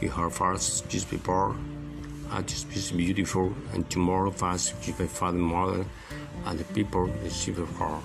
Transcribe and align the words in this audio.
You 0.00 0.10
heard 0.10 0.32
first 0.32 0.88
just 0.88 1.10
before. 1.10 1.56
I 2.30 2.42
just 2.42 2.68
be 2.68 3.04
beautiful, 3.04 3.52
and 3.72 3.88
tomorrow 3.90 4.30
fast 4.30 4.74
just 4.82 5.00
my 5.00 5.06
father, 5.06 5.38
mother, 5.38 5.84
and 6.46 6.58
the 6.58 6.64
people 6.74 7.06
receive 7.24 7.56
her. 7.56 7.98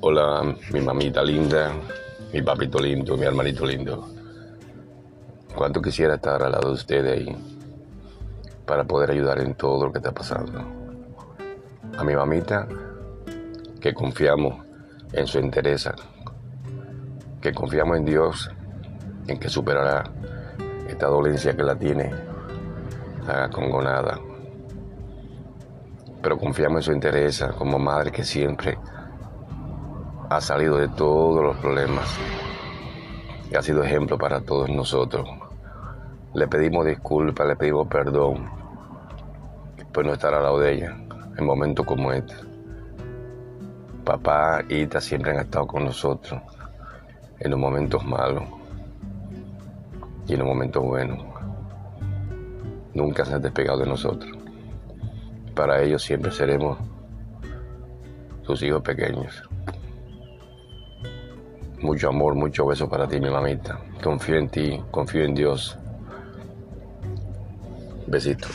Hola, 0.00 0.44
mi 0.70 0.80
mamita 0.80 1.22
linda, 1.22 1.74
mi 2.32 2.40
papito 2.40 2.78
lindo, 2.78 3.16
mi 3.16 3.24
hermanito 3.26 3.66
lindo. 3.66 4.25
Cuánto 5.56 5.80
quisiera 5.80 6.16
estar 6.16 6.42
al 6.42 6.52
lado 6.52 6.68
de 6.68 6.74
ustedes 6.74 7.18
ahí 7.18 7.34
para 8.66 8.84
poder 8.84 9.10
ayudar 9.10 9.40
en 9.40 9.54
todo 9.54 9.86
lo 9.86 9.92
que 9.92 10.00
está 10.00 10.12
pasando. 10.12 10.60
A 11.96 12.04
mi 12.04 12.14
mamita, 12.14 12.68
que 13.80 13.94
confiamos 13.94 14.62
en 15.14 15.26
su 15.26 15.38
interés, 15.38 15.88
que 17.40 17.54
confiamos 17.54 17.96
en 17.96 18.04
Dios, 18.04 18.50
en 19.28 19.38
que 19.38 19.48
superará 19.48 20.04
esta 20.88 21.06
dolencia 21.06 21.56
que 21.56 21.62
la 21.62 21.74
tiene 21.74 22.12
acongonada. 23.26 24.20
Pero 26.20 26.36
confiamos 26.36 26.80
en 26.80 26.82
su 26.82 26.92
interés 26.92 27.42
como 27.56 27.78
madre 27.78 28.12
que 28.12 28.24
siempre 28.24 28.78
ha 30.28 30.38
salido 30.42 30.76
de 30.76 30.88
todos 30.88 31.42
los 31.42 31.56
problemas 31.56 32.14
y 33.50 33.56
ha 33.56 33.62
sido 33.62 33.82
ejemplo 33.82 34.18
para 34.18 34.42
todos 34.42 34.68
nosotros. 34.68 35.45
Le 36.36 36.46
pedimos 36.48 36.84
disculpas, 36.84 37.46
le 37.46 37.56
pedimos 37.56 37.88
perdón 37.88 38.44
por 39.90 40.04
no 40.04 40.12
estar 40.12 40.34
al 40.34 40.42
lado 40.42 40.60
de 40.60 40.74
ella 40.74 40.94
en 41.34 41.46
momentos 41.46 41.86
como 41.86 42.12
este. 42.12 42.34
Papá 44.04 44.62
y 44.68 44.82
Ita 44.82 45.00
siempre 45.00 45.30
han 45.30 45.38
estado 45.38 45.66
con 45.66 45.86
nosotros 45.86 46.42
en 47.38 47.50
los 47.50 47.58
momentos 47.58 48.04
malos 48.04 48.44
y 50.26 50.34
en 50.34 50.40
los 50.40 50.46
momentos 50.46 50.82
buenos. 50.82 51.24
Nunca 52.92 53.24
se 53.24 53.32
han 53.32 53.40
despegado 53.40 53.78
de 53.78 53.86
nosotros. 53.86 54.30
Para 55.54 55.80
ellos 55.80 56.02
siempre 56.02 56.30
seremos 56.30 56.76
sus 58.42 58.62
hijos 58.62 58.82
pequeños. 58.82 59.42
Mucho 61.80 62.10
amor, 62.10 62.34
mucho 62.34 62.66
beso 62.66 62.90
para 62.90 63.08
ti, 63.08 63.20
mi 63.20 63.30
mamita. 63.30 63.80
Confío 64.02 64.36
en 64.36 64.50
ti, 64.50 64.84
confío 64.90 65.24
en 65.24 65.34
Dios. 65.34 65.78
Besito. 68.06 68.48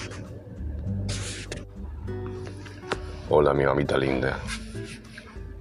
Hola, 3.30 3.54
mi 3.54 3.66
mamita 3.66 3.98
linda. 3.98 4.40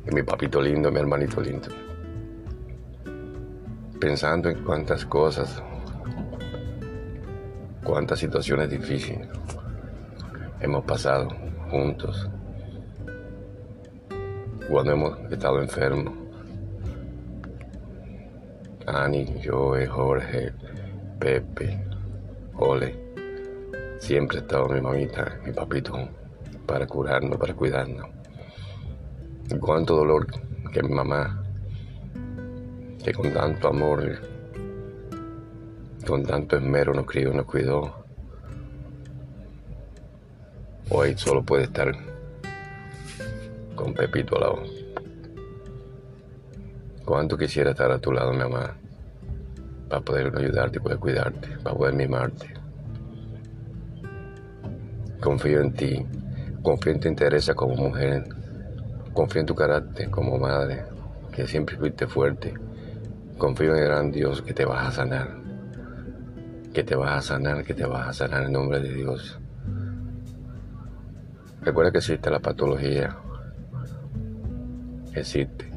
Y 0.06 0.14
mi 0.14 0.22
papito 0.22 0.60
lindo, 0.60 0.90
mi 0.92 1.00
hermanito 1.00 1.40
lindo. 1.40 1.68
Pensando 3.98 4.48
en 4.48 4.62
cuántas 4.64 5.04
cosas, 5.04 5.62
cuántas 7.84 8.18
situaciones 8.18 8.70
difíciles 8.70 9.28
hemos 10.60 10.84
pasado 10.84 11.28
juntos. 11.70 12.28
Cuando 14.68 14.92
hemos 14.92 15.18
estado 15.32 15.60
enfermos 15.60 16.14
Ani, 18.86 19.40
Joe, 19.44 19.86
Jorge, 19.86 20.52
Pepe, 21.18 21.84
Ole. 22.54 23.09
Siempre 24.00 24.38
ha 24.38 24.40
estado 24.40 24.66
mi 24.68 24.80
mamita, 24.80 25.38
mi 25.44 25.52
papito, 25.52 25.92
para 26.66 26.86
curarnos, 26.86 27.38
para 27.38 27.54
cuidarnos. 27.54 28.06
Cuánto 29.60 29.94
dolor 29.94 30.26
que 30.72 30.82
mi 30.82 30.94
mamá, 30.94 31.44
que 33.04 33.12
con 33.12 33.32
tanto 33.32 33.68
amor, 33.68 34.20
con 36.06 36.24
tanto 36.24 36.56
esmero 36.56 36.94
nos 36.94 37.04
crió, 37.04 37.32
nos 37.34 37.44
cuidó, 37.44 38.04
hoy 40.88 41.16
solo 41.16 41.44
puede 41.44 41.64
estar 41.64 41.92
con 43.74 43.92
Pepito 43.92 44.36
al 44.36 44.40
lado. 44.40 44.62
Cuánto 47.04 47.36
quisiera 47.36 47.72
estar 47.72 47.90
a 47.90 47.98
tu 47.98 48.12
lado, 48.12 48.32
mi 48.32 48.38
mamá, 48.38 48.76
para 49.88 50.00
poder 50.00 50.34
ayudarte 50.34 50.80
poder 50.80 50.98
cuidarte, 50.98 51.48
para 51.62 51.76
poder 51.76 51.94
mimarte. 51.94 52.59
Confío 55.20 55.60
en 55.60 55.72
ti, 55.72 56.06
confío 56.62 56.92
en 56.92 57.00
tu 57.00 57.08
interés 57.08 57.50
como 57.54 57.74
mujer, 57.74 58.24
confío 59.12 59.40
en 59.40 59.46
tu 59.46 59.54
carácter 59.54 60.10
como 60.10 60.38
madre, 60.38 60.84
que 61.32 61.46
siempre 61.46 61.76
fuiste 61.76 62.06
fuerte. 62.06 62.54
Confío 63.38 63.74
en 63.74 63.82
el 63.82 63.88
gran 63.88 64.10
Dios 64.10 64.42
que 64.42 64.52
te 64.52 64.64
vas 64.64 64.88
a 64.88 64.92
sanar, 64.92 65.36
que 66.72 66.84
te 66.84 66.94
vas 66.94 67.16
a 67.16 67.22
sanar, 67.22 67.64
que 67.64 67.74
te 67.74 67.86
vas 67.86 68.08
a 68.08 68.12
sanar 68.12 68.44
en 68.44 68.52
nombre 68.52 68.80
de 68.80 68.94
Dios. 68.94 69.38
Recuerda 71.62 71.92
que 71.92 71.98
existe 71.98 72.30
la 72.30 72.40
patología, 72.40 73.16
existe 75.14 75.70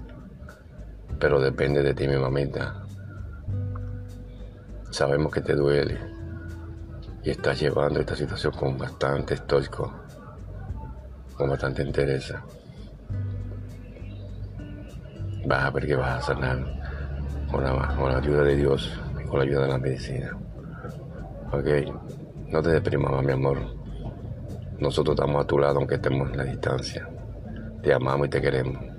pero 1.24 1.40
depende 1.40 1.82
de 1.82 1.94
ti, 1.94 2.06
mi 2.06 2.18
mamita. 2.18 2.84
Sabemos 4.92 5.32
que 5.32 5.40
te 5.40 5.56
duele 5.56 6.13
y 7.24 7.30
estás 7.30 7.60
llevando 7.60 8.00
esta 8.00 8.16
situación 8.16 8.54
con 8.54 8.78
bastante 8.78 9.36
estoico, 9.36 9.94
con 11.36 11.50
bastante 11.50 11.82
interés. 11.82 12.34
Vas 15.46 15.64
a 15.66 15.72
ver 15.72 15.88
que 15.88 15.96
vas 15.96 16.20
a 16.20 16.34
sanar 16.34 16.60
con 17.50 17.64
la, 17.64 17.96
con 17.96 18.12
la 18.12 18.18
ayuda 18.18 18.44
de 18.44 18.56
Dios 18.56 19.00
y 19.22 19.26
con 19.26 19.40
la 19.40 19.46
ayuda 19.46 19.62
de 19.64 19.68
la 19.70 19.78
medicina. 19.78 20.38
Ok, 21.52 21.68
no 22.50 22.62
te 22.62 22.70
deprimas, 22.70 23.24
mi 23.24 23.32
amor. 23.32 23.60
Nosotros 24.80 25.16
estamos 25.16 25.44
a 25.44 25.48
tu 25.48 25.58
lado 25.58 25.78
aunque 25.78 25.96
estemos 25.96 26.30
en 26.32 26.38
la 26.38 26.44
distancia. 26.44 27.08
Te 27.82 27.94
amamos 27.94 28.28
y 28.28 28.30
te 28.30 28.42
queremos. 28.42 28.93